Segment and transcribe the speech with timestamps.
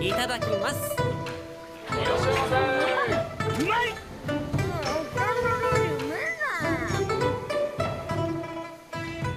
[0.00, 0.96] いただきます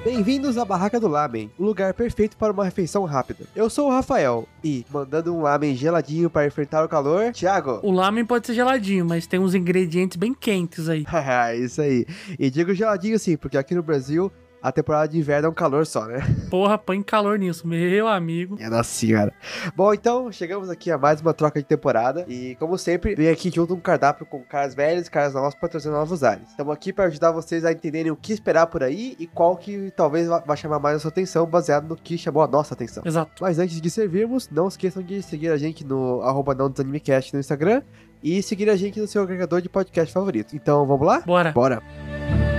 [0.04, 3.46] Bem-vindos à Barraca do Lamen, o lugar perfeito para uma refeição rápida.
[3.56, 7.80] Eu sou o Rafael e, mandando um lamen geladinho para enfrentar o calor, Thiago.
[7.84, 11.04] O lamen pode ser geladinho, mas tem uns ingredientes bem quentes aí.
[11.04, 12.06] Haha, Isso aí.
[12.40, 14.32] E digo geladinho sim, porque aqui no Brasil
[14.67, 16.21] a temporada de inverno é um calor só, né?
[16.51, 18.57] Porra, põe calor nisso, meu amigo.
[18.57, 19.31] Minha nossa senhora.
[19.77, 22.25] Bom, então, chegamos aqui a mais uma troca de temporada.
[22.27, 25.69] E, como sempre, vem aqui junto um cardápio com caras velhos e caras novos para
[25.69, 26.49] trazer novos ares.
[26.49, 29.93] Estamos aqui para ajudar vocês a entenderem o que esperar por aí e qual que
[29.95, 33.03] talvez vá- vá chamar mais a sua atenção, baseado no que chamou a nossa atenção.
[33.05, 33.43] Exato.
[33.43, 37.41] Mas antes de servirmos, não esqueçam de seguir a gente no arroba não desanimecast no
[37.41, 37.83] Instagram
[38.23, 40.57] e seguir a gente no seu agregador de podcast favorito.
[40.57, 41.21] Então, vamos lá?
[41.21, 41.53] Bora.
[41.53, 42.54] Bora!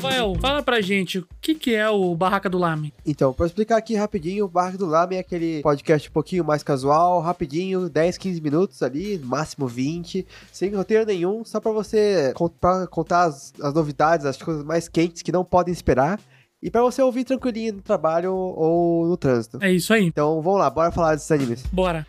[0.00, 2.90] Rafael, fala pra gente o que, que é o Barraca do Lamen.
[3.04, 6.62] Então, pra explicar aqui rapidinho, o Barraca do Lame é aquele podcast um pouquinho mais
[6.62, 12.86] casual, rapidinho, 10, 15 minutos ali, máximo 20, sem roteiro nenhum, só pra você pra
[12.86, 16.18] contar as, as novidades, as coisas mais quentes que não podem esperar,
[16.62, 19.58] e pra você ouvir tranquilinho no trabalho ou no trânsito.
[19.60, 20.06] É isso aí.
[20.06, 21.62] Então, vamos lá, bora falar desses animes.
[21.70, 22.06] Bora.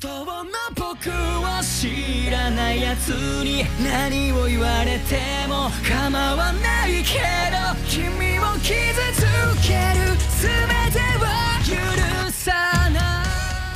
[0.00, 0.34] 当の
[0.74, 3.12] 僕は知らない奴
[3.44, 7.18] に何を言われても構わないけ
[7.52, 8.72] ど君を傷
[9.12, 9.20] つ
[9.60, 10.48] ける全
[10.90, 12.79] ては許さない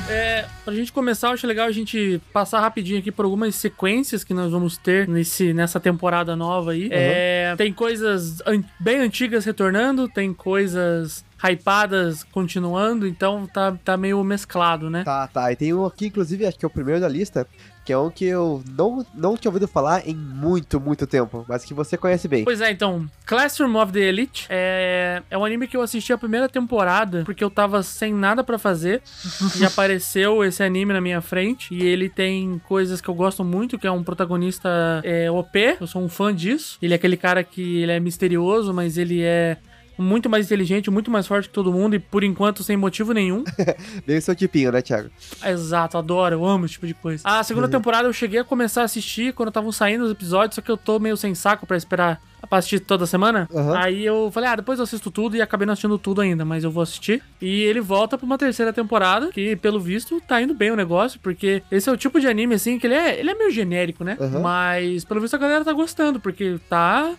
[0.09, 4.23] É, pra gente começar, eu acho legal a gente passar rapidinho aqui por algumas sequências
[4.23, 6.89] que nós vamos ter nesse, nessa temporada nova aí.
[6.93, 14.23] É, tem coisas an- bem antigas retornando, tem coisas hypadas continuando, então tá, tá meio
[14.23, 15.05] mesclado, né?
[15.05, 17.47] Tá, tá, e tem um aqui, inclusive, acho que é o primeiro da lista,
[17.85, 21.65] que é um que eu não, não tinha ouvido falar em muito, muito tempo, mas
[21.65, 22.45] que você conhece bem.
[22.45, 26.19] Pois é, então, Classroom of the Elite é, é um anime que eu assisti a
[26.19, 29.03] primeira temporada porque eu tava sem nada pra fazer
[29.61, 33.79] e apareceu esse anime na minha frente e ele tem coisas que eu gosto muito,
[33.79, 36.79] que é um protagonista é, OP, eu sou um fã disso.
[36.81, 39.59] Ele é aquele cara que ele é misterioso, mas ele é
[39.99, 43.45] muito mais inteligente, muito mais forte que todo mundo e por enquanto sem motivo nenhum.
[44.07, 45.11] Bem seu tipinho, né, Thiago?
[45.45, 47.23] Exato, adoro, eu amo esse tipo de coisa.
[47.25, 50.61] A segunda temporada eu cheguei a começar a assistir quando estavam saindo os episódios, só
[50.61, 53.49] que eu tô meio sem saco pra esperar pra assistir toda semana.
[53.55, 53.77] Aham.
[53.77, 56.65] Aí eu falei, ah, depois eu assisto tudo e acabei não assistindo tudo ainda, mas
[56.65, 57.23] eu vou assistir.
[57.41, 61.19] E ele volta pra uma terceira temporada, que pelo visto tá indo bem o negócio,
[61.23, 64.05] porque esse é o tipo de anime assim que ele é, ele é meio genérico,
[64.05, 64.17] né?
[64.21, 64.41] Aham.
[64.41, 67.15] Mas pelo visto a galera tá gostando, porque tá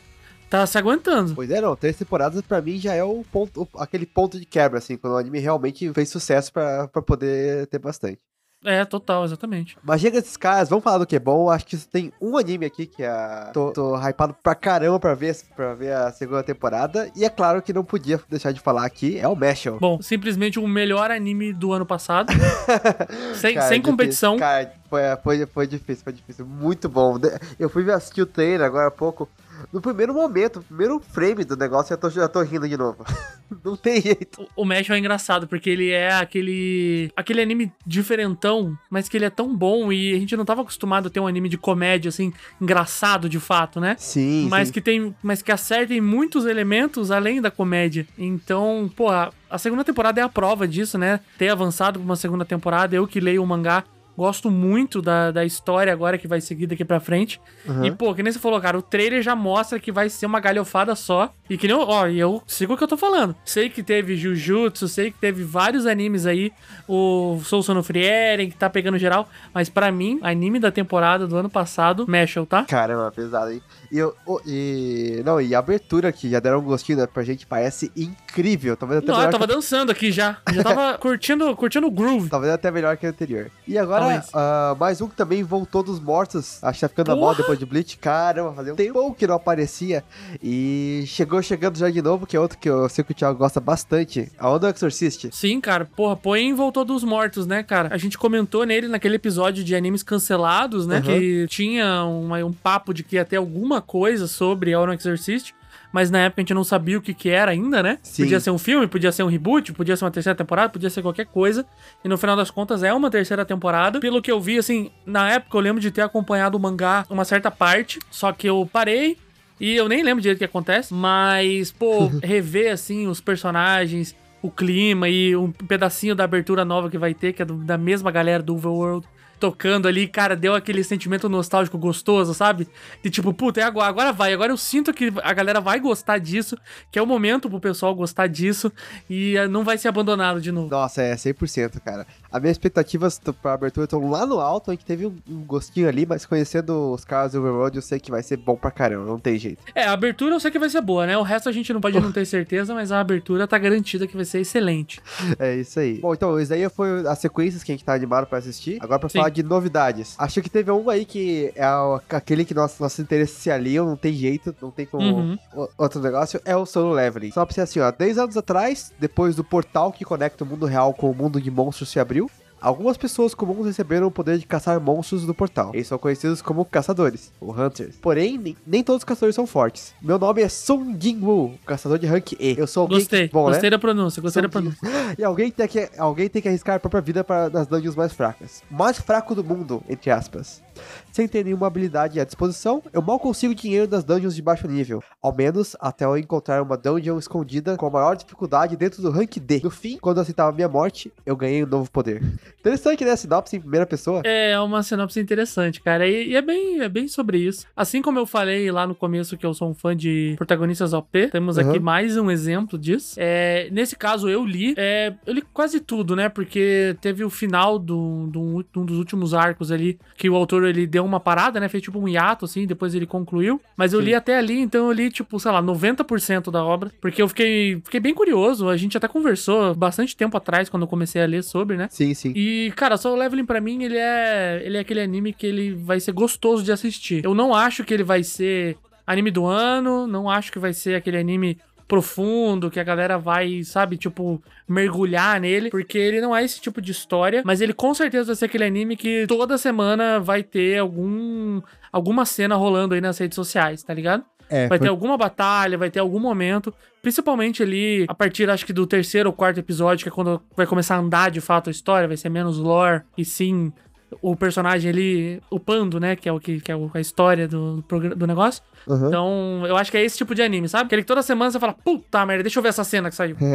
[0.50, 1.34] tá se aguentando.
[1.36, 4.80] Pois é, não, três temporadas pra mim já é o ponto, aquele ponto de quebra,
[4.80, 8.20] assim, quando o anime realmente fez sucesso pra, pra poder ter bastante.
[8.64, 9.78] É, total, exatamente.
[9.84, 11.52] Mas chega desses caras, vamos falar do que é bom.
[11.52, 13.52] Acho que tem um anime aqui que é.
[13.54, 17.12] Tô, tô hypado pra caramba pra ver, pra ver a segunda temporada.
[17.16, 19.78] E é claro que não podia deixar de falar aqui, é o Mashal.
[19.80, 22.34] Bom, simplesmente o melhor anime do ano passado.
[23.36, 23.82] sem, Cara, sem difícil.
[23.84, 24.38] competição.
[24.38, 26.46] Cara, foi, foi, foi difícil, foi difícil.
[26.46, 27.18] Muito bom.
[27.60, 29.30] Eu fui assistir o trailer agora há pouco.
[29.72, 33.04] No primeiro momento, no primeiro frame do negócio, eu tô, já tô rindo de novo.
[33.64, 34.42] Não tem jeito.
[34.56, 37.12] O- O Mesh é engraçado, porque ele é aquele.
[37.16, 41.08] aquele anime diferentão, mas que ele é tão bom e a gente não tava acostumado
[41.08, 43.96] a ter um anime de comédia, assim, engraçado de fato, né?
[44.00, 44.74] Sim, Mas sim.
[44.74, 45.16] que tem.
[45.22, 48.08] Mas que acerta em muitos elementos além da comédia.
[48.18, 51.20] Então, pô, a a segunda temporada é a prova disso, né?
[51.38, 53.84] Ter avançado pra uma segunda temporada, eu que leio o mangá.
[54.18, 57.40] Gosto muito da, da história agora que vai seguir daqui pra frente.
[57.68, 57.86] Uhum.
[57.86, 60.40] E, pô, que nem você falou, cara, o trailer já mostra que vai ser uma
[60.40, 61.34] galhofada só.
[61.50, 63.36] E que nem, eu- ó, e eu sigo o que eu tô falando.
[63.46, 66.52] Sei que teve Jujutsu, sei que teve vários animes aí.
[66.88, 69.28] O Soul Son of Frieren, que tá pegando geral.
[69.54, 72.66] Mas pra mim, anime da temporada do ano passado, Mashal, tá?
[72.66, 73.62] Caramba, pesado, hein?
[73.92, 77.46] E, eu, e, não, e a abertura que já deram um gostinho né, pra gente
[77.46, 78.76] parece incrível.
[78.76, 80.38] Talvez até Não, eu tava que, dançando aqui já.
[80.52, 82.30] Já tava curtindo, curtindo o groove.
[82.30, 83.52] talvez até melhor que o anterior.
[83.68, 86.64] E agora, ah, mais um que também voltou dos mortos.
[86.64, 87.20] Acho que tá ficando Porra!
[87.20, 87.98] moda depois de Bleach.
[87.98, 90.04] Caramba, fazia um tempão que não aparecia.
[90.42, 93.38] E chegou chegando já de novo, que é outro que eu sei que o Thiago
[93.38, 94.32] gosta bastante.
[94.38, 95.30] A Onda Exorcist.
[95.32, 95.86] Sim, cara.
[95.86, 97.90] Porra, Poen voltou dos mortos, né, cara?
[97.92, 100.98] A gente comentou nele naquele episódio de animes cancelados, né?
[100.98, 101.02] Uhum.
[101.04, 105.54] Que tinha um, um papo de que ia ter alguma coisa sobre Auron Exorcist.
[105.96, 108.00] Mas na época a gente não sabia o que que era ainda, né?
[108.04, 108.24] Sim.
[108.24, 111.02] Podia ser um filme, podia ser um reboot, podia ser uma terceira temporada, podia ser
[111.02, 111.66] qualquer coisa.
[112.04, 114.02] E no final das contas é uma terceira temporada.
[114.02, 117.24] Pelo que eu vi, assim, na época eu lembro de ter acompanhado o mangá uma
[117.24, 117.98] certa parte.
[118.12, 119.18] Só que eu parei,
[119.60, 124.52] e eu nem lembro direito o que acontece, mas, pô, rever, assim, os personagens, o
[124.52, 128.12] clima e um pedacinho da abertura nova que vai ter, que é do- da mesma
[128.12, 129.08] galera do Overworld,
[129.38, 132.68] tocando ali, cara, deu aquele sentimento nostálgico gostoso, sabe?
[133.04, 134.34] De tipo, puta, é agora, agora vai.
[134.34, 136.58] Agora eu sinto que a galera vai gostar disso,
[136.90, 138.72] que é o momento pro pessoal gostar disso
[139.10, 140.70] e eh, não vai ser abandonado de novo.
[140.70, 142.08] Nossa, é 100%, cara.
[142.36, 145.88] As minhas expectativas pra abertura estão lá no alto, a gente teve um, um gostinho
[145.88, 149.06] ali, mas conhecendo os caras do Overworld, eu sei que vai ser bom pra caramba,
[149.06, 149.64] não tem jeito.
[149.74, 151.18] É, a abertura eu sei que vai ser boa, né?
[151.18, 154.16] O resto a gente não pode não ter certeza, mas a abertura tá garantida que
[154.16, 155.02] vai ser excelente.
[155.40, 156.00] É isso aí.
[156.00, 158.78] Bom, então, isso aí foi as sequências que a gente tá animado pra assistir.
[158.82, 159.20] Agora pra Sim.
[159.20, 160.16] falar de novidades.
[160.18, 161.66] Acho que teve um aí que é
[162.10, 165.38] aquele que nossos, nossos interesses se aliam, não tem jeito, não tem como Uhum.
[165.78, 167.32] outro negócio, é o solo leveling.
[167.32, 170.66] Só pra ser assim, ó, 10 anos atrás, depois do portal que conecta o mundo
[170.66, 172.25] real com o mundo de monstros se abriu,
[172.66, 175.70] Algumas pessoas comuns receberam o poder de caçar monstros do portal.
[175.72, 177.96] Eles são conhecidos como caçadores, ou hunters.
[178.02, 179.94] Porém, nem, nem todos os caçadores são fortes.
[180.02, 182.56] Meu nome é Sung Jin-woo, caçador de rank E.
[182.58, 183.30] Eu sou alguém Gostei.
[183.30, 183.70] Bom, gostei né?
[183.70, 184.80] da pronúncia, gostei da Sung pronúncia.
[184.84, 187.96] Jin- E alguém tem, que, alguém tem que arriscar a própria vida para nas dungeons
[187.96, 188.64] mais fracas.
[188.72, 190.65] O mais fraco do mundo, entre aspas.
[191.12, 195.02] Sem ter nenhuma habilidade à disposição, eu mal consigo dinheiro das dungeons de baixo nível.
[195.22, 199.38] Ao menos até eu encontrar uma dungeon escondida com a maior dificuldade dentro do rank
[199.40, 199.62] D.
[199.64, 202.22] No fim, quando aceitava minha morte, eu ganhei um novo poder.
[202.60, 203.16] Interessante, né?
[203.16, 204.22] Sinopse em primeira pessoa.
[204.26, 206.08] É uma sinopse interessante, cara.
[206.08, 207.66] E, e é, bem, é bem sobre isso.
[207.76, 211.28] Assim como eu falei lá no começo que eu sou um fã de protagonistas OP,
[211.28, 211.84] temos aqui Uhum.
[211.84, 213.16] mais um exemplo disso.
[213.18, 214.74] É, nesse caso, eu li.
[214.78, 216.28] é, eu li quase tudo, né?
[216.30, 220.65] Porque teve o final do, do, de um dos últimos arcos ali, que o autor
[220.68, 221.68] ele deu uma parada, né?
[221.68, 223.62] Fez tipo um hiato, assim, depois ele concluiu.
[223.76, 224.06] Mas eu Sim.
[224.06, 226.92] li até ali, então eu li, tipo, sei lá, 90% da obra.
[227.02, 228.70] Porque eu fiquei, fiquei bem curioso.
[228.70, 231.88] A gente até conversou bastante tempo atrás, quando eu comecei a ler sobre, né?
[231.90, 232.34] Sim, sim.
[232.36, 236.00] E, cara, Solo Leveling pra mim, ele é, ele é aquele anime que ele vai
[236.00, 237.24] ser gostoso de assistir.
[237.24, 240.96] Eu não acho que ele vai ser anime do ano, não acho que vai ser
[240.96, 241.58] aquele anime
[241.88, 246.82] profundo, que a galera vai, sabe, tipo, mergulhar nele, porque ele não é esse tipo
[246.82, 250.80] de história, mas ele com certeza vai ser aquele anime que toda semana vai ter
[250.80, 251.62] algum
[251.92, 254.24] alguma cena rolando aí nas redes sociais, tá ligado?
[254.50, 256.72] É, Vai foi- ter alguma batalha, vai ter algum momento.
[257.02, 260.68] Principalmente ali, a partir acho que do terceiro ou quarto episódio, que é quando vai
[260.68, 263.72] começar a andar de fato a história, vai ser menos lore e sim
[264.22, 266.16] o personagem ali upando, né?
[266.16, 267.84] Que é o que, que é a história do,
[268.16, 268.64] do negócio.
[268.88, 269.08] Uhum.
[269.08, 270.86] Então, eu acho que é esse tipo de anime, sabe?
[270.86, 273.36] Aquele que toda semana você fala, puta merda, deixa eu ver essa cena que saiu.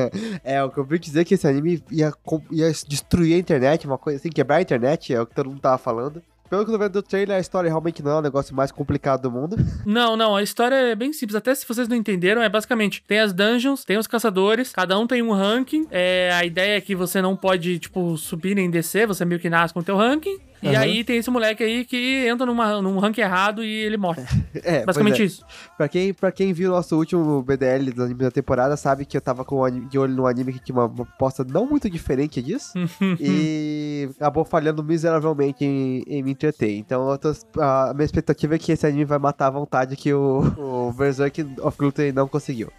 [0.43, 2.13] É, o que eu vi dizer que esse anime ia,
[2.51, 5.61] ia destruir a internet, uma coisa assim, quebrar a internet, é o que todo mundo
[5.61, 6.23] tava falando.
[6.51, 8.73] Pelo que eu tô vendo do trailer, a história realmente não é o negócio mais
[8.73, 9.57] complicado do mundo.
[9.87, 11.37] Não, não, a história é bem simples.
[11.37, 15.07] Até se vocês não entenderam, é basicamente: tem as dungeons, tem os caçadores, cada um
[15.07, 15.87] tem um ranking.
[15.91, 19.49] É, a ideia é que você não pode, tipo, subir nem descer, você meio que
[19.49, 20.39] nasce com o teu ranking.
[20.63, 20.79] E Aham.
[20.79, 24.23] aí tem esse moleque aí que entra numa, num ranking errado e ele morre.
[24.63, 25.25] É, Basicamente é.
[25.25, 25.45] isso.
[25.77, 29.17] Pra quem, pra quem viu o nosso último BDL do anime da temporada, sabe que
[29.17, 32.43] eu tava com de olho no anime que tinha uma, uma proposta não muito diferente
[32.43, 32.73] disso.
[33.19, 36.77] e acabou falhando miseravelmente em, em me entreter.
[36.77, 40.13] Então eu tô- a minha expectativa é que esse anime vai matar a vontade que
[40.13, 40.41] o,
[40.89, 42.73] o Berserk of Gluten não conseguiu.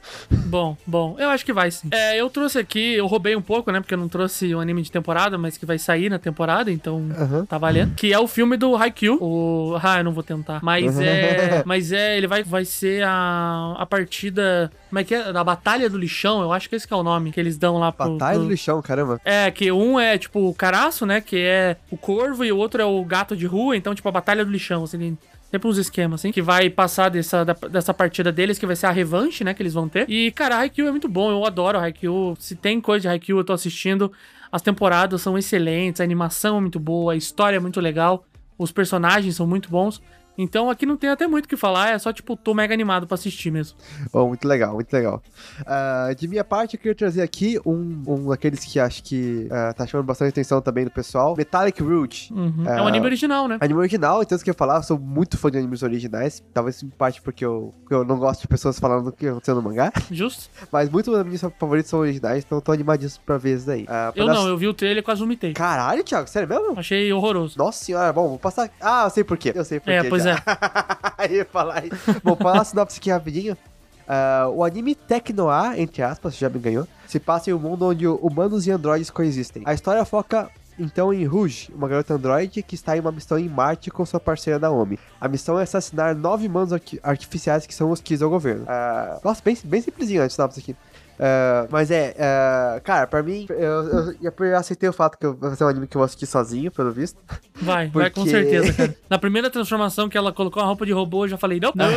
[0.45, 1.88] Bom, bom, eu acho que vai sim.
[1.91, 3.79] É, eu trouxe aqui, eu roubei um pouco, né?
[3.79, 7.07] Porque eu não trouxe o anime de temporada, mas que vai sair na temporada, então
[7.18, 7.45] Aham.
[7.45, 7.94] tá valendo.
[7.95, 9.17] Que é o filme do Haikyuu.
[9.21, 9.77] O...
[9.81, 10.59] Ah, eu não vou tentar.
[10.63, 11.63] Mas é.
[11.65, 12.17] Mas é.
[12.17, 14.71] Ele vai, vai ser a, a partida.
[14.89, 15.31] Como é que é?
[15.33, 17.77] Da Batalha do Lixão, eu acho que esse que é o nome que eles dão
[17.77, 18.12] lá pro.
[18.13, 19.19] Batalha pro- do lixão, caramba.
[19.24, 21.10] É, que um é tipo o caraço, né?
[21.19, 23.75] Que é o corvo, e o outro é o gato de rua.
[23.75, 25.17] Então, tipo, a Batalha do Lixão, assim.
[25.49, 28.86] Sempre uns esquemas, assim, que vai passar dessa, da- dessa partida deles, que vai ser
[28.86, 30.09] a revanche, né, que eles vão ter.
[30.09, 32.38] E, cara, Haikyuu é muito bom, eu adoro Haikyuu.
[32.39, 34.09] Se tem coisa de Haikyuu, eu tô assistindo.
[34.50, 38.25] As temporadas são excelentes, a animação é muito boa, a história é muito legal,
[38.57, 40.01] os personagens são muito bons.
[40.41, 43.05] Então aqui não tem até muito o que falar, é só, tipo, tô mega animado
[43.07, 43.77] pra assistir mesmo.
[44.12, 45.21] Bom, muito legal, muito legal.
[45.65, 49.74] Ah, de minha parte, eu queria trazer aqui um, um daqueles que acho que ah,
[49.74, 51.36] tá chamando bastante atenção também do pessoal.
[51.38, 52.33] Metallic Root.
[52.33, 52.63] Uhum.
[52.67, 52.77] É.
[52.77, 53.57] É um anime original, né?
[53.62, 56.43] Anime original, então isso que eu ia falar, eu sou muito fã de animes originais.
[56.53, 59.62] Talvez em parte porque eu, eu não gosto de pessoas falando o que aconteceu no
[59.62, 59.91] mangá.
[60.12, 60.50] Justo.
[60.71, 63.86] Mas muitos dos meus favoritos são originais, então eu tô animadíssimo pra ver isso daí.
[63.88, 65.53] Ah, pra Eu dar- não, eu vi o trailer e quase vomitei.
[65.53, 66.79] Caralho, Thiago, sério mesmo?
[66.79, 67.57] Achei horroroso.
[67.57, 68.69] Nossa senhora, bom, vou passar.
[68.79, 69.51] Ah, eu sei por quê.
[69.55, 70.10] Eu sei por É, quê.
[70.10, 70.30] pois já.
[70.30, 70.30] é.
[71.29, 72.21] Eu ia falar isso.
[72.23, 73.57] Bom, para a sinopse aqui rapidinho.
[74.07, 78.07] Ah, o anime Tecnoa, entre aspas, já me ganhou, se passa em um mundo onde
[78.07, 79.63] humanos e androides coexistem.
[79.65, 83.47] A história foca então em Rouge, uma garota androide que está em uma missão em
[83.47, 84.97] Marte com sua parceira Naomi.
[85.19, 88.65] A missão é assassinar nove arti- artificiais que são hostis ao governo.
[88.67, 90.75] Ah, nossa, bem, bem simplesinho a sinopse aqui.
[91.20, 95.36] É, mas é, é, cara, pra mim, eu, eu, eu, aceitei o fato que eu,
[95.36, 97.20] vai ser um anime que eu vou assistir sozinho, pelo visto.
[97.56, 98.96] Vai, vai com Porque- certeza, cara.
[99.10, 101.88] Na primeira transformação que ela colocou a roupa de robô, eu já falei, não, não.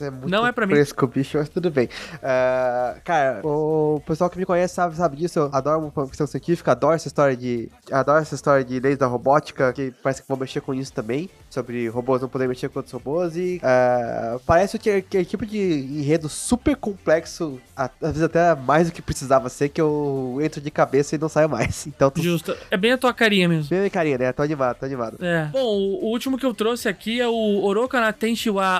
[0.00, 0.74] É muito Não é pra mim.
[0.74, 1.88] fresco, bicho, mas tudo bem.
[2.22, 6.72] É, cara, o pessoal que me conhece sabe, sabe disso, eu adoro uma ficção científica,
[6.72, 7.68] adoro essa história de.
[7.90, 11.28] Adoro essa história de leis da robótica, que parece que vou mexer com isso também,
[11.48, 15.44] sobre robôs não poderem mexer com outros robôs, e é, parece que, que é tipo
[15.44, 20.38] de enredo super complexo, a- às vezes até mais do que precisava ser, que eu
[20.40, 21.86] entro de cabeça e não saio mais.
[22.00, 22.56] Então, tô Justo.
[22.70, 23.68] É bem a tua carinha mesmo.
[23.68, 24.32] bem carinha, né?
[24.32, 25.16] Tô animado, tô animado.
[25.20, 25.46] É.
[25.46, 28.76] Bom, o, último que eu trouxe aqui é o Oroka na Tenshi wa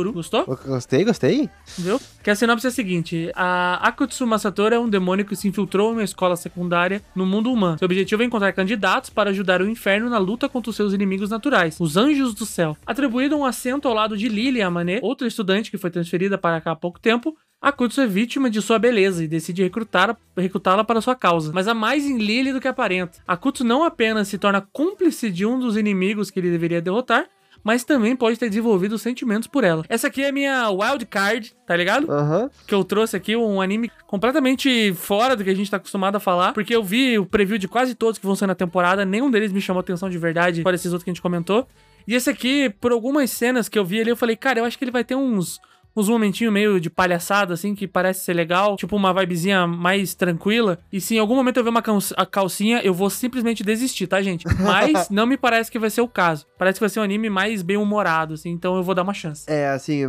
[0.00, 0.12] Odoru.
[0.12, 0.44] Gostou?
[0.46, 1.50] Gostei, gostei.
[1.78, 2.00] Viu?
[2.22, 5.90] Que a sinopse é a seguinte: a Akutsu Masatora é um demônio que se infiltrou
[5.90, 7.78] em uma escola secundária no mundo humano.
[7.78, 11.30] Seu objetivo é encontrar candidatos para ajudar o inferno na luta contra os seus inimigos
[11.30, 12.76] naturais, os anjos do céu.
[12.84, 16.72] Atribuído um assento ao lado de Lily Amane, outra estudante que foi transferida para cá
[16.72, 21.52] há pouco tempo, Akutsu é vítima de sua beleza e decide recrutá-la para sua causa.
[21.52, 23.18] Mas há mais em Lily do que aparenta.
[23.28, 27.26] Akutsu não apenas se torna cúmplice de um dos inimigos que ele deveria derrotar,
[27.62, 29.84] mas também pode ter desenvolvido sentimentos por ela.
[29.88, 32.10] Essa aqui é a minha wild card, tá ligado?
[32.10, 32.50] Aham.
[32.66, 36.20] Que eu trouxe aqui um anime completamente fora do que a gente tá acostumado a
[36.20, 39.30] falar, porque eu vi o preview de quase todos que vão ser na temporada, nenhum
[39.30, 41.66] deles me chamou atenção de verdade, fora esses outros que a gente comentou.
[42.06, 44.76] E esse aqui, por algumas cenas que eu vi ali, eu falei, cara, eu acho
[44.78, 45.60] que ele vai ter uns
[45.96, 50.78] uns momentinhos meio de palhaçada, assim, que parece ser legal, tipo uma vibezinha mais tranquila.
[50.92, 51.82] E se em algum momento eu ver uma
[52.30, 54.46] calcinha, eu vou simplesmente desistir, tá, gente?
[54.60, 56.46] Mas não me parece que vai ser o caso.
[56.58, 59.14] Parece que vai ser um anime mais bem humorado, assim, então eu vou dar uma
[59.14, 59.44] chance.
[59.46, 60.02] É, assim,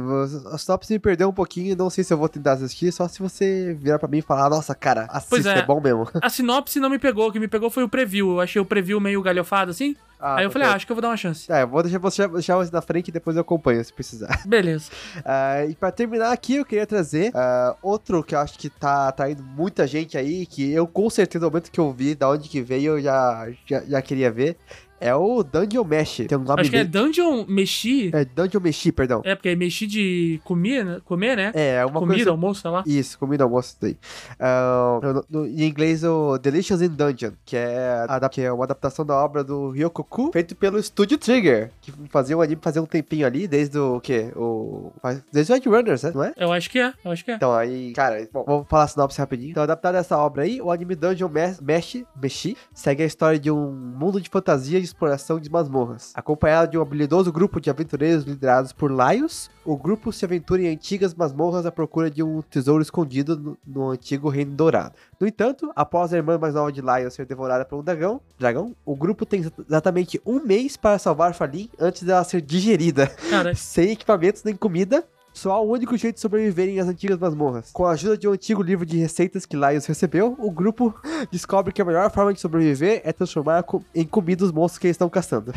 [0.51, 3.19] a Stop me perdeu um pouquinho, não sei se eu vou tentar assistir, só se
[3.19, 5.59] você virar pra mim e falar, nossa, cara, assista, é.
[5.59, 5.65] é.
[5.65, 6.07] bom mesmo.
[6.21, 8.31] A sinopse não me pegou, o que me pegou foi o preview.
[8.31, 9.95] Eu achei o preview meio galhofado, assim.
[10.21, 11.51] Aí eu falei, ah, acho que eu vou dar uma chance.
[11.51, 14.41] É, vou deixar você deixar você na frente e depois eu acompanho se precisar.
[14.45, 14.91] Beleza.
[15.25, 19.07] Ah, e pra terminar aqui, eu queria trazer ah, outro que eu acho que tá
[19.07, 22.47] atraindo muita gente aí, que eu com certeza, no momento que eu vi, da onde
[22.47, 24.57] que veio, eu já, já, já queria ver.
[25.01, 26.21] É o Dungeon Mesh.
[26.27, 28.11] Tem um nome Acho que é Dungeon Meshi.
[28.13, 29.21] é Dungeon Meshi, perdão.
[29.25, 31.01] É, porque é Meshi de comer, né?
[31.03, 31.51] Comer, né?
[31.55, 32.83] É, é uma Comida, coisa almoço, sei lá.
[32.85, 33.97] Isso, comida almoço daí.
[34.39, 38.63] Ah, no- no- em inglês, o Delicious in Dungeon, que é, a- que é uma
[38.63, 42.85] adaptação da obra do Ryokoku, feito pelo Studio Trigger, que fazia o anime fazia um
[42.85, 44.31] tempinho ali, desde o quê?
[44.35, 44.91] O,
[45.31, 46.11] desde o Edge Runners, né?
[46.13, 46.33] Não é?
[46.37, 47.35] Eu acho que é, eu acho que é.
[47.35, 49.51] Então aí, cara, bom, vamos falar a sinopse rapidinho.
[49.51, 53.39] Então, adaptado a essa obra aí, o anime Dungeon Mesh, Mesh, Meshi segue a história
[53.39, 56.11] de um mundo de fantasia e exploração de masmorras.
[56.15, 60.73] Acompanhado de um habilidoso grupo de aventureiros liderados por Laios, o grupo se aventura em
[60.73, 64.95] antigas masmorras à procura de um tesouro escondido no, no antigo Reino Dourado.
[65.19, 68.75] No entanto, após a irmã mais nova de Laios ser devorada por um dragão, dragão,
[68.85, 73.91] o grupo tem exatamente um mês para salvar Falin antes dela ser digerida Cara, sem
[73.91, 75.03] equipamentos nem comida.
[75.33, 77.71] Só há um único jeito de sobreviverem às antigas masmorras.
[77.71, 80.93] Com a ajuda de um antigo livro de receitas que Laios recebeu, o grupo
[81.31, 83.63] descobre que a melhor forma de sobreviver é transformar
[83.95, 85.53] em comida os monstros que eles estão caçando.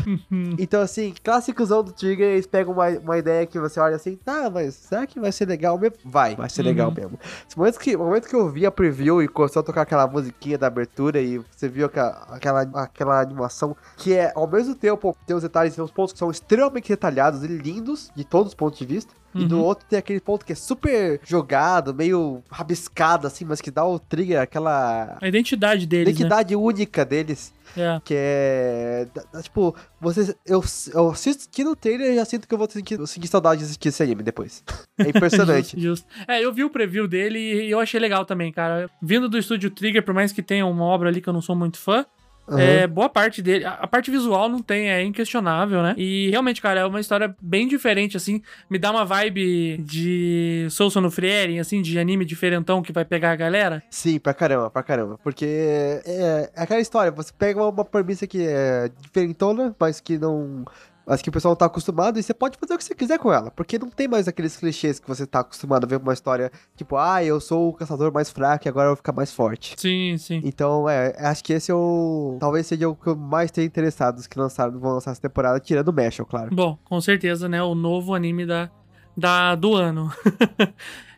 [0.59, 4.49] então, assim, clássicozão do Trigger, eles pegam uma, uma ideia que você olha assim, tá,
[4.49, 5.97] mas será que vai ser legal mesmo?
[6.05, 6.95] Vai, vai ser legal Uhum.
[6.95, 7.19] mesmo.
[7.57, 10.07] No momento, que, no momento que eu vi a preview e começou a tocar aquela
[10.07, 15.17] musiquinha da abertura e você viu aquela, aquela, aquela animação que é, ao mesmo tempo,
[15.27, 18.55] tem os detalhes, tem uns pontos que são extremamente detalhados e lindos, de todos os
[18.55, 19.13] pontos de vista.
[19.35, 19.65] E do Uhum.
[19.65, 23.99] outro tem aquele ponto que é super jogado, meio rabiscado, assim, mas que dá o
[23.99, 27.53] trigger, aquela a identidade deles, identidade única deles.
[27.77, 27.97] né?
[27.97, 28.01] É.
[28.05, 29.07] Que é.
[29.43, 30.37] tipo, você.
[30.47, 30.63] Eu,
[30.93, 33.65] eu assistindo o trailer e já sinto que eu vou sentir, eu sentir saudade de
[33.65, 34.63] assistir esse anime depois.
[34.99, 35.75] É impressionante.
[35.81, 36.07] Justo, justo.
[36.29, 38.89] É, eu vi o preview dele e eu achei legal também, cara.
[39.03, 41.57] Vindo do estúdio Trigger, por mais que tenha uma obra ali que eu não sou
[41.57, 42.07] muito fã,
[42.49, 42.61] Aham.
[42.61, 43.65] é, boa parte dele.
[43.65, 45.95] A, a parte visual não tem, é inquestionável, né?
[45.97, 48.43] E realmente, cara, é uma história bem diferente, assim.
[48.69, 53.37] Me dá uma vibe de Soul Sonofrieren, assim, de anime diferentão que vai pegar a
[53.37, 53.83] galera.
[53.91, 55.19] Sim, pra caramba, pra caramba.
[55.23, 60.19] Porque é, é aquela história, você pega uma, uma premissa que é diferentona, mas que
[60.19, 60.65] não.
[61.07, 63.19] Mas que o pessoal não tá acostumado, e você pode fazer o que você quiser
[63.19, 63.51] com ela.
[63.51, 66.97] Porque não tem mais aqueles clichês que você tá acostumado a ver uma história, tipo,
[66.97, 69.75] ah, eu sou o caçador mais fraco e agora eu vou ficar mais forte.
[69.77, 70.41] Sim, sim.
[70.45, 72.37] Então, é, acho que esse é o.
[72.41, 75.61] Talvez seja o que eu mais tenho interessado dos que lançaram, vão lançar essa temporada,
[75.61, 76.55] tirando o Mashal, claro.
[76.55, 77.63] Bom, com certeza, né?
[77.63, 78.71] O novo anime da,
[79.17, 80.11] da, do ano.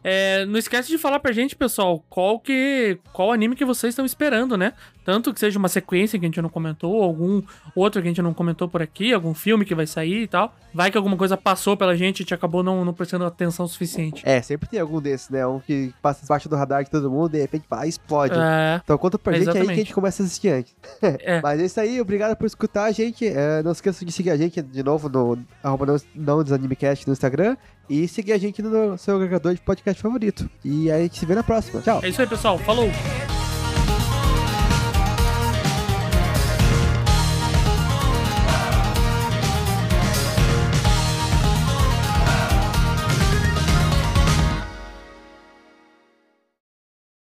[0.08, 4.06] É, não esquece de falar pra gente, pessoal, qual que qual anime que vocês estão
[4.06, 4.72] esperando, né?
[5.06, 7.40] Tanto que seja uma sequência que a gente não comentou, algum
[7.76, 10.52] outro que a gente não comentou por aqui, algum filme que vai sair e tal.
[10.74, 13.68] Vai que alguma coisa passou pela gente e a gente acabou não, não prestando atenção
[13.68, 14.20] suficiente.
[14.26, 15.46] É, sempre tem algum desses, né?
[15.46, 18.34] Um que passa debaixo do radar de todo mundo e de repente pá, explode.
[18.36, 19.78] É, Então conta pra gente aí que a Exatamente.
[19.78, 20.74] gente começa a assistir antes.
[21.00, 21.40] é.
[21.40, 23.24] Mas é isso aí, obrigado por escutar, gente.
[23.28, 27.12] É, não esqueça de seguir a gente de novo no arroba não, não desanimecast no
[27.12, 27.56] Instagram
[27.88, 30.50] e seguir a gente no seu agregador de podcast favorito.
[30.64, 31.80] E aí a gente se vê na próxima.
[31.80, 32.00] Tchau!
[32.02, 32.58] É isso aí, pessoal.
[32.58, 33.35] Falou!「